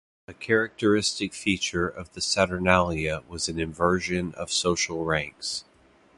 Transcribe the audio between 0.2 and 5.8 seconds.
A characteristic feature of the Saturnalia was an inversion of social ranks.